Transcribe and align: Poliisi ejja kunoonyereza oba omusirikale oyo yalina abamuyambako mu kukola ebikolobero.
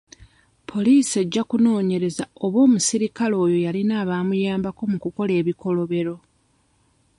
Poliisi 0.69 1.13
ejja 1.23 1.41
kunoonyereza 1.49 2.23
oba 2.45 2.59
omusirikale 2.65 3.35
oyo 3.43 3.57
yalina 3.65 3.93
abamuyambako 4.03 4.81
mu 4.91 4.97
kukola 5.03 5.31
ebikolobero. 5.41 6.15